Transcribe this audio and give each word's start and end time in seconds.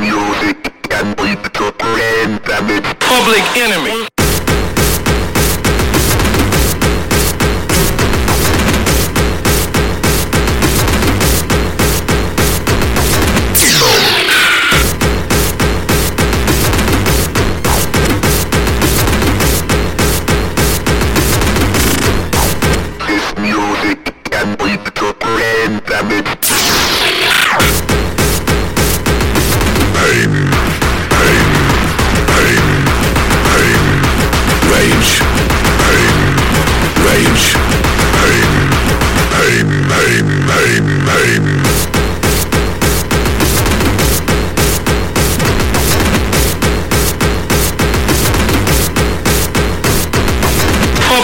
music 0.00 0.72
can 0.88 1.14
damage. 2.44 2.84
Public 3.00 3.44
enemy. 3.56 4.17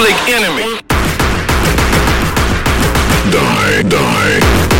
public 0.00 0.28
enemy. 0.28 0.80
Die, 3.30 3.88
die. 3.88 4.79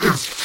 Yes. 0.00 0.37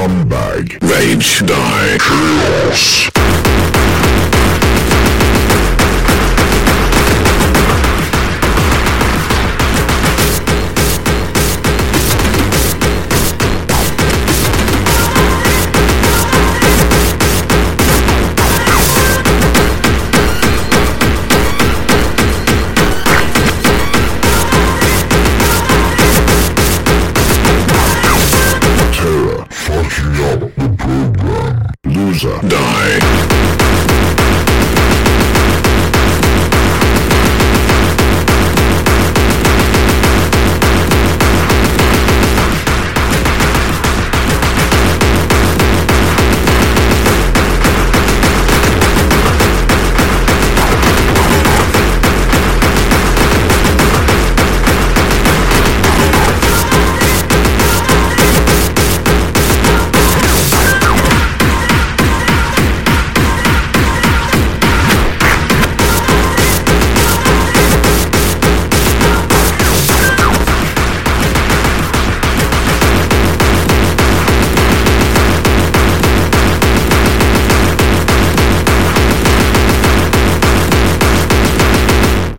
scumbag. 0.00 0.78
Rage, 0.80 1.44
die, 1.44 1.98
chaos. 1.98 3.19
Die. 32.22 33.29